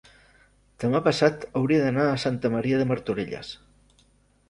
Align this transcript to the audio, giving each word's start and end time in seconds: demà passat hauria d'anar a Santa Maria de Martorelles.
demà 0.83 1.01
passat 1.09 1.45
hauria 1.61 1.83
d'anar 1.85 2.09
a 2.09 2.17
Santa 2.25 2.53
Maria 2.57 2.83
de 2.83 2.91
Martorelles. 2.93 3.57